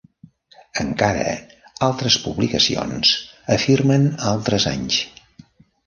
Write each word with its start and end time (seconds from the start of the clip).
Encara 0.83 1.33
altres 1.89 2.17
publicacions 2.25 3.13
afirmen 3.61 4.11
altres 4.35 4.71
anys. 4.77 5.03